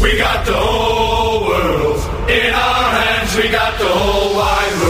We 0.00 0.16
got 0.16 0.46
the 0.46 0.56
whole 0.56 1.46
world 1.46 1.98
in 2.30 2.54
our 2.54 2.90
hands. 2.90 3.36
We 3.36 3.50
got 3.50 3.78
the 3.78 3.84
whole 3.86 4.34
wide 4.34 4.80
world. 4.80 4.89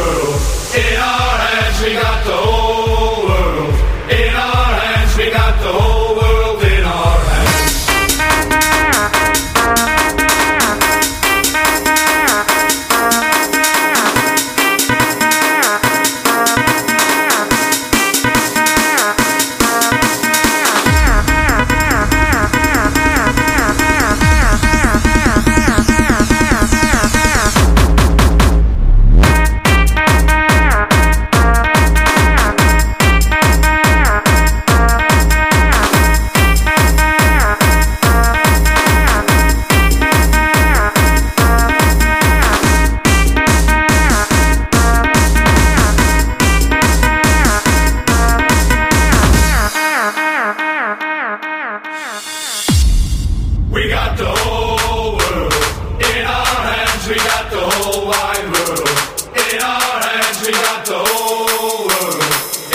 We 53.73 53.89
got 53.89 54.19
the 54.19 54.27
whole 54.27 55.15
world 55.15 55.55
in 56.03 56.27
our 56.27 56.63
hands. 56.75 57.07
We 57.07 57.15
got 57.15 57.51
the 57.55 57.61
whole 57.63 58.03
wide 58.11 58.51
world 58.51 58.83
in 59.31 59.63
our 59.63 60.03
hands. 60.11 60.43
We 60.43 60.51
got 60.51 60.85
the 60.87 60.99
whole 60.99 61.87
world 61.87 62.19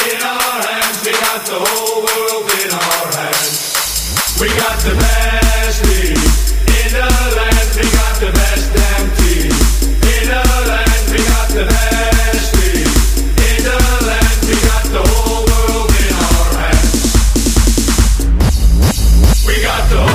in 0.07 0.23
our 0.23 0.55
hands. 0.63 1.03
We 1.03 1.11
got 1.11 1.43
the 1.51 1.59
whole 1.59 1.99
world 1.99 2.47
in 2.63 2.71
our 2.71 3.11
hands. 3.11 4.39
We 4.39 4.47
got 4.55 4.79
the 4.87 4.95
best 4.95 5.83
team 5.83 6.15
in 6.15 6.87
the 6.95 7.03
land. 7.03 7.75
We 7.75 7.91
got 7.91 8.15
the 8.23 8.31
best 8.31 8.71
damn 8.71 9.11
team 9.19 9.51
in 9.51 10.31
the 10.31 10.47
land. 10.63 11.11
We 11.11 11.19
got 11.27 11.51
the 11.59 11.67
best 11.75 12.55
team 12.55 12.87
in 13.51 13.59
the 13.67 13.75
land. 14.07 14.39
We 14.47 14.55
got 14.63 14.87
the 14.95 15.03
whole 15.11 15.43
world 15.43 15.91
in 15.91 16.11
our 16.23 16.55
hands. 16.55 17.03
We 19.43 19.59
got 19.59 19.83
the 19.91 20.14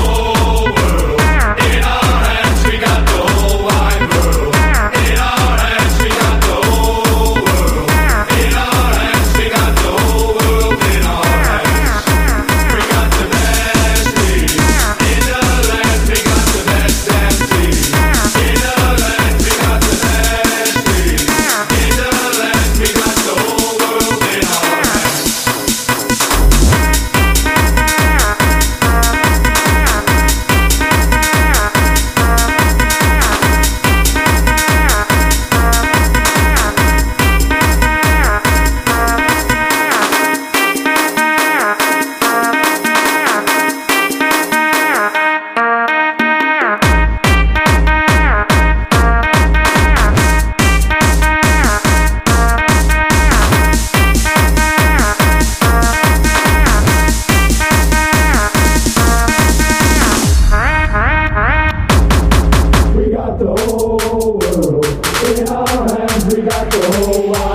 In 65.31 65.49
our 65.49 65.65
hands, 65.65 66.35
we 66.35 66.43
got 66.43 66.69
the 66.73 67.05
whole 67.07 67.31
lot. 67.31 67.50